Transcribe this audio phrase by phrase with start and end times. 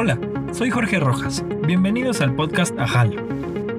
[0.00, 0.16] Hola,
[0.52, 1.44] soy Jorge Rojas.
[1.66, 3.16] Bienvenidos al podcast Ajal.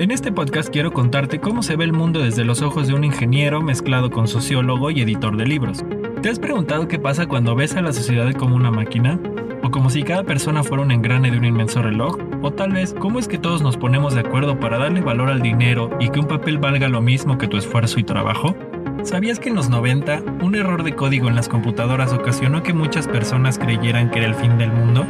[0.00, 3.04] En este podcast quiero contarte cómo se ve el mundo desde los ojos de un
[3.04, 5.84] ingeniero mezclado con sociólogo y editor de libros.
[6.20, 9.20] ¿Te has preguntado qué pasa cuando ves a la sociedad como una máquina?
[9.62, 12.18] ¿O como si cada persona fuera un engrane de un inmenso reloj?
[12.42, 15.40] ¿O tal vez cómo es que todos nos ponemos de acuerdo para darle valor al
[15.40, 18.56] dinero y que un papel valga lo mismo que tu esfuerzo y trabajo?
[19.04, 23.06] ¿Sabías que en los 90 un error de código en las computadoras ocasionó que muchas
[23.06, 25.06] personas creyeran que era el fin del mundo?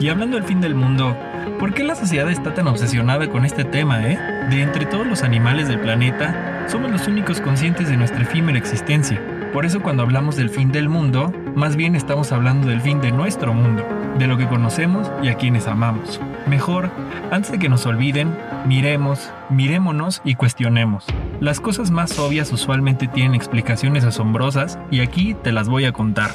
[0.00, 1.16] Y hablando del fin del mundo,
[1.58, 4.16] ¿por qué la sociedad está tan obsesionada con este tema, eh?
[4.48, 9.20] De entre todos los animales del planeta, somos los únicos conscientes de nuestra efímera existencia.
[9.52, 13.10] Por eso cuando hablamos del fin del mundo, más bien estamos hablando del fin de
[13.10, 13.84] nuestro mundo,
[14.18, 16.20] de lo que conocemos y a quienes amamos.
[16.46, 16.90] Mejor,
[17.32, 18.36] antes de que nos olviden,
[18.66, 21.06] miremos, mirémonos y cuestionemos.
[21.40, 26.30] Las cosas más obvias usualmente tienen explicaciones asombrosas y aquí te las voy a contar.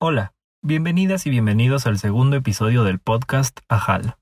[0.00, 0.32] Hola,
[0.64, 4.16] bienvenidas y bienvenidos al segundo episodio del podcast AJAL.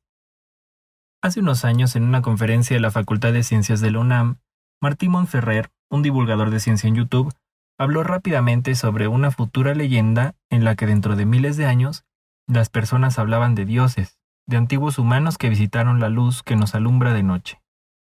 [1.23, 4.39] Hace unos años, en una conferencia de la Facultad de Ciencias de la UNAM,
[4.81, 7.31] Martín Monferrer, un divulgador de ciencia en YouTube,
[7.79, 12.07] habló rápidamente sobre una futura leyenda en la que dentro de miles de años
[12.49, 17.13] las personas hablaban de dioses, de antiguos humanos que visitaron la luz que nos alumbra
[17.13, 17.61] de noche,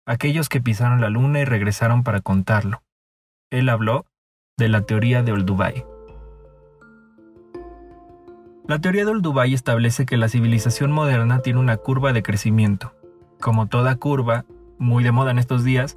[0.04, 2.82] aquellos que pisaron la luna y regresaron para contarlo.
[3.52, 4.04] Él habló
[4.58, 5.95] de la teoría de Olduvai.
[8.68, 12.94] La teoría de Olduvai establece que la civilización moderna tiene una curva de crecimiento.
[13.40, 14.44] Como toda curva,
[14.78, 15.96] muy de moda en estos días,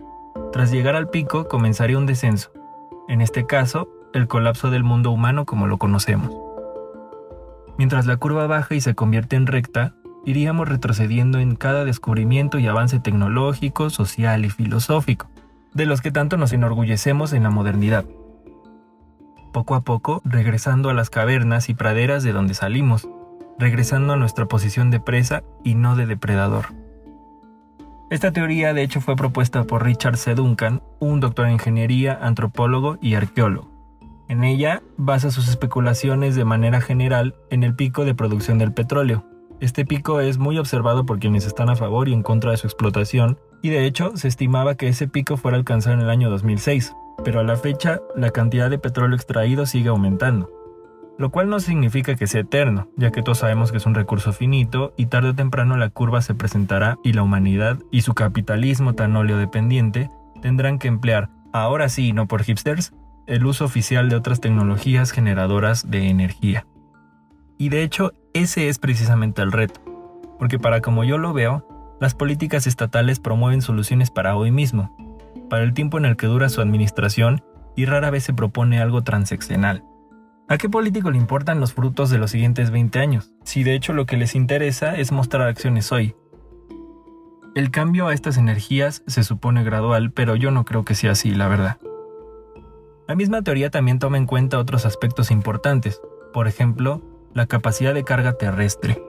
[0.52, 2.52] tras llegar al pico comenzaría un descenso,
[3.08, 6.31] en este caso, el colapso del mundo humano como lo conocemos.
[7.80, 12.67] Mientras la curva baja y se convierte en recta, iríamos retrocediendo en cada descubrimiento y
[12.67, 15.28] avance tecnológico, social y filosófico,
[15.73, 18.06] de los que tanto nos enorgullecemos en la modernidad.
[19.52, 23.08] Poco a poco, regresando a las cavernas y praderas de donde salimos,
[23.58, 26.67] regresando a nuestra posición de presa y no de depredador.
[28.09, 30.34] Esta teoría de hecho fue propuesta por Richard C.
[30.34, 33.69] Duncan, un doctor en ingeniería, antropólogo y arqueólogo.
[34.28, 39.25] En ella basa sus especulaciones de manera general en el pico de producción del petróleo.
[39.59, 42.68] Este pico es muy observado por quienes están a favor y en contra de su
[42.68, 46.95] explotación, y de hecho se estimaba que ese pico fuera alcanzado en el año 2006,
[47.24, 50.59] pero a la fecha la cantidad de petróleo extraído sigue aumentando
[51.19, 54.31] lo cual no significa que sea eterno, ya que todos sabemos que es un recurso
[54.31, 58.96] finito y tarde o temprano la curva se presentará y la humanidad y su capitalismo
[58.96, 60.09] tan oleodependiente
[60.41, 62.94] tendrán que emplear, ahora sí, no por hipsters,
[63.28, 66.66] el uso oficial de otras tecnologías generadoras de energía.
[67.57, 69.81] Y de hecho, ese es precisamente el reto,
[70.40, 71.68] porque para como yo lo veo,
[72.00, 74.96] las políticas estatales promueven soluciones para hoy mismo,
[75.50, 77.44] para el tiempo en el que dura su administración
[77.76, 79.84] y rara vez se propone algo transeccional.
[80.48, 83.32] ¿A qué político le importan los frutos de los siguientes 20 años?
[83.44, 86.16] Si de hecho lo que les interesa es mostrar acciones hoy.
[87.56, 91.32] El cambio a estas energías se supone gradual, pero yo no creo que sea así,
[91.32, 91.78] la verdad.
[93.08, 97.02] La misma teoría también toma en cuenta otros aspectos importantes, por ejemplo,
[97.34, 99.04] la capacidad de carga terrestre.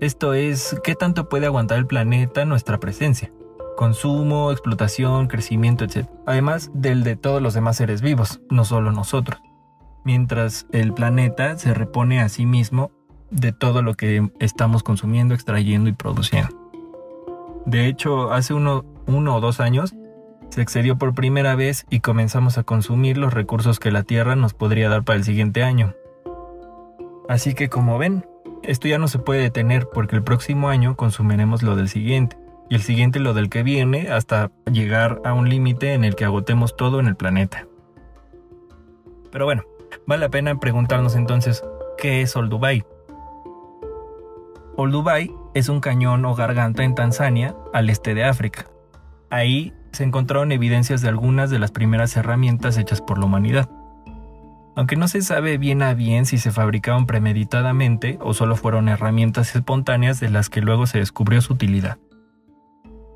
[0.00, 3.32] Esto es, qué tanto puede aguantar el planeta nuestra presencia.
[3.76, 6.06] Consumo, explotación, crecimiento, etc.
[6.26, 9.40] Además del de todos los demás seres vivos, no solo nosotros
[10.04, 12.92] mientras el planeta se repone a sí mismo
[13.30, 16.54] de todo lo que estamos consumiendo, extrayendo y produciendo.
[17.66, 19.94] De hecho, hace uno, o dos años
[20.50, 24.54] se excedió por primera vez y comenzamos a consumir los recursos que la Tierra nos
[24.54, 25.94] podría dar para el siguiente año.
[27.28, 28.26] Así que como ven,
[28.62, 32.36] esto ya no se puede detener porque el próximo año consumiremos lo del siguiente
[32.70, 36.24] y el siguiente lo del que viene hasta llegar a un límite en el que
[36.24, 37.66] agotemos todo en el planeta.
[39.30, 39.64] Pero bueno,
[40.06, 41.64] Vale la pena preguntarnos entonces,
[41.96, 42.84] ¿qué es Olduvai?
[44.76, 48.66] Olduvai es un cañón o garganta en Tanzania, al este de África.
[49.30, 53.70] Ahí se encontraron evidencias de algunas de las primeras herramientas hechas por la humanidad.
[54.76, 59.54] Aunque no se sabe bien a bien si se fabricaron premeditadamente o solo fueron herramientas
[59.54, 61.96] espontáneas de las que luego se descubrió su utilidad.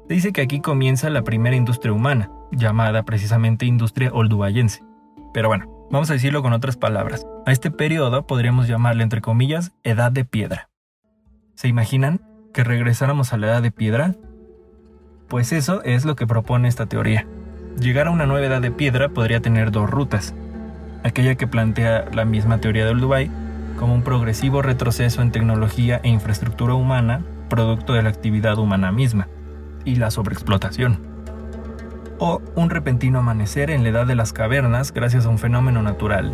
[0.08, 4.82] Se dice que aquí comienza la primera industria humana, llamada precisamente industria oldubayense.
[5.32, 7.26] Pero bueno, Vamos a decirlo con otras palabras.
[7.46, 10.68] A este periodo podríamos llamarle, entre comillas, edad de piedra.
[11.54, 12.20] ¿Se imaginan
[12.52, 14.14] que regresáramos a la edad de piedra?
[15.28, 17.26] Pues eso es lo que propone esta teoría.
[17.80, 20.34] Llegar a una nueva edad de piedra podría tener dos rutas.
[21.04, 23.30] Aquella que plantea la misma teoría del Dubai
[23.78, 29.26] como un progresivo retroceso en tecnología e infraestructura humana, producto de la actividad humana misma,
[29.88, 31.08] y la sobreexplotación
[32.18, 36.32] o un repentino amanecer en la edad de las cavernas gracias a un fenómeno natural.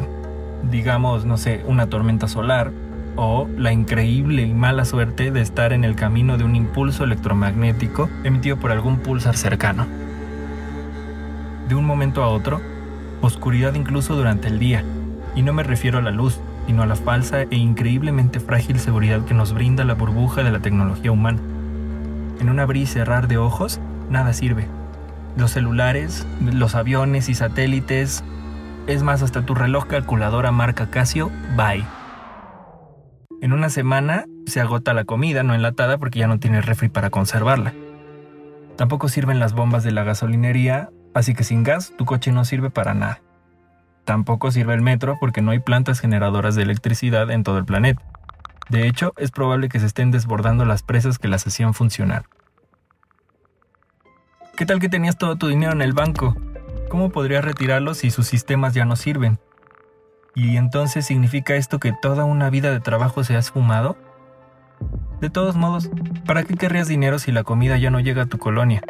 [0.71, 2.73] Digamos, no sé, una tormenta solar,
[3.17, 8.09] o la increíble y mala suerte de estar en el camino de un impulso electromagnético
[8.25, 9.87] emitido por algún pulsar cercano.
[11.69, 12.61] De un momento a otro,
[13.21, 14.85] oscuridad incluso durante el día,
[15.37, 19.25] y no me refiero a la luz, sino a la falsa e increíblemente frágil seguridad
[19.25, 21.39] que nos brinda la burbuja de la tecnología humana.
[22.41, 24.67] En un abrir y cerrar de ojos, nada sirve.
[25.37, 28.25] Los celulares, los aviones y satélites,
[28.87, 31.85] es más, hasta tu reloj calculadora marca Casio, bye.
[33.41, 37.11] En una semana se agota la comida no enlatada porque ya no tienes refri para
[37.11, 37.73] conservarla.
[38.77, 42.71] Tampoco sirven las bombas de la gasolinería, así que sin gas tu coche no sirve
[42.71, 43.21] para nada.
[44.05, 48.03] Tampoco sirve el metro porque no hay plantas generadoras de electricidad en todo el planeta.
[48.69, 52.25] De hecho, es probable que se estén desbordando las presas que las hacían funcionar.
[54.57, 56.37] ¿Qué tal que tenías todo tu dinero en el banco?
[56.89, 59.39] ¿Cómo podrías retirarlo si sus sistemas ya no sirven?
[60.35, 63.97] ¿Y entonces significa esto que toda una vida de trabajo se ha esfumado?
[65.21, 65.91] De todos modos,
[66.27, 68.83] ¿para qué querrías dinero si la comida ya no llega a tu colonia?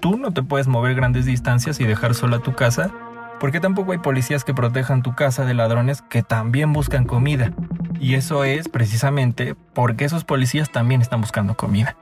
[0.00, 2.90] Tú no te puedes mover grandes distancias y dejar sola tu casa,
[3.40, 7.52] porque tampoco hay policías que protejan tu casa de ladrones que también buscan comida.
[8.04, 11.96] Y eso es precisamente porque esos policías también están buscando comida.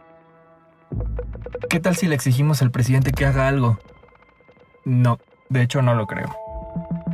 [1.71, 3.79] ¿Qué tal si le exigimos al presidente que haga algo?
[4.85, 6.37] No, de hecho no lo creo.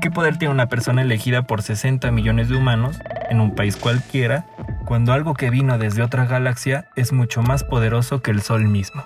[0.01, 2.99] ¿Qué poder tiene una persona elegida por 60 millones de humanos
[3.29, 4.47] en un país cualquiera
[4.87, 9.05] cuando algo que vino desde otra galaxia es mucho más poderoso que el Sol mismo?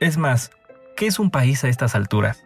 [0.00, 0.50] Es más,
[0.96, 2.42] ¿qué es un país a estas alturas?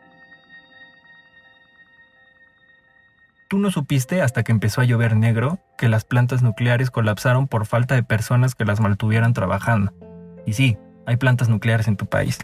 [3.48, 7.66] Tú no supiste hasta que empezó a llover negro que las plantas nucleares colapsaron por
[7.66, 9.92] falta de personas que las mantuvieran trabajando.
[10.46, 12.38] Y sí, hay plantas nucleares en tu país.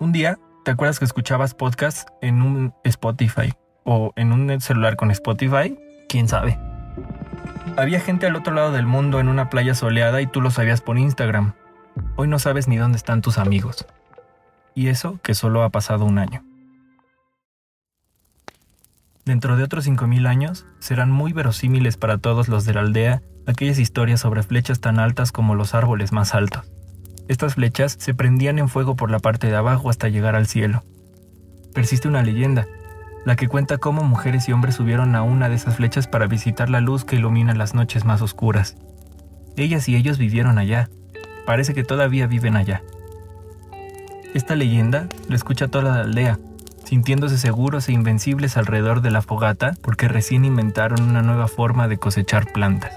[0.00, 3.54] Un día, ¿Te acuerdas que escuchabas podcasts en un Spotify
[3.84, 5.78] o en un celular con Spotify?
[6.10, 6.58] ¿Quién sabe?
[7.78, 10.82] Había gente al otro lado del mundo en una playa soleada y tú lo sabías
[10.82, 11.54] por Instagram.
[12.16, 13.86] Hoy no sabes ni dónde están tus amigos.
[14.74, 16.44] Y eso que solo ha pasado un año.
[19.28, 23.78] Dentro de otros 5.000 años, serán muy verosímiles para todos los de la aldea aquellas
[23.78, 26.64] historias sobre flechas tan altas como los árboles más altos.
[27.28, 30.82] Estas flechas se prendían en fuego por la parte de abajo hasta llegar al cielo.
[31.74, 32.68] Persiste una leyenda,
[33.26, 36.70] la que cuenta cómo mujeres y hombres subieron a una de esas flechas para visitar
[36.70, 38.78] la luz que ilumina las noches más oscuras.
[39.58, 40.88] Ellas y ellos vivieron allá.
[41.44, 42.82] Parece que todavía viven allá.
[44.32, 46.38] Esta leyenda la escucha toda la aldea,
[46.88, 51.98] sintiéndose seguros e invencibles alrededor de la fogata porque recién inventaron una nueva forma de
[51.98, 52.96] cosechar plantas.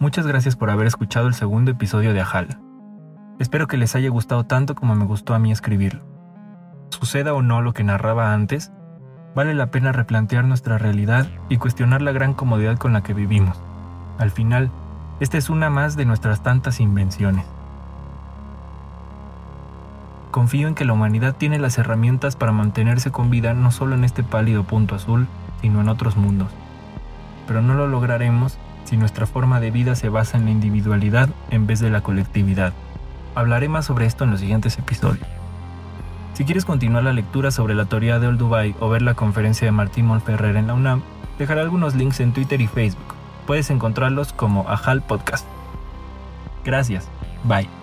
[0.00, 2.58] Muchas gracias por haber escuchado el segundo episodio de Ajal.
[3.38, 6.02] Espero que les haya gustado tanto como me gustó a mí escribirlo.
[6.90, 8.72] Suceda o no lo que narraba antes,
[9.36, 13.56] vale la pena replantear nuestra realidad y cuestionar la gran comodidad con la que vivimos.
[14.18, 14.72] Al final,
[15.20, 17.44] esta es una más de nuestras tantas invenciones.
[20.30, 24.04] Confío en que la humanidad tiene las herramientas para mantenerse con vida no solo en
[24.04, 25.26] este pálido punto azul,
[25.60, 26.48] sino en otros mundos.
[27.48, 31.66] Pero no lo lograremos si nuestra forma de vida se basa en la individualidad en
[31.66, 32.72] vez de la colectividad.
[33.34, 35.26] Hablaré más sobre esto en los siguientes episodios.
[36.34, 39.66] Si quieres continuar la lectura sobre la teoría de Old Dubai o ver la conferencia
[39.66, 41.02] de Martín Monferrer en la UNAM,
[41.38, 43.17] dejaré algunos links en Twitter y Facebook.
[43.48, 45.46] Puedes encontrarlos como Ajal Podcast.
[46.66, 47.08] Gracias.
[47.44, 47.77] Bye.